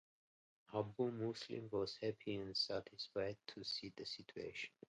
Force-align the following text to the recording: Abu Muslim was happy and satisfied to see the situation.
Abu 0.73 1.11
Muslim 1.11 1.69
was 1.69 1.95
happy 2.01 2.35
and 2.37 2.57
satisfied 2.57 3.37
to 3.45 3.63
see 3.63 3.93
the 3.95 4.03
situation. 4.07 4.71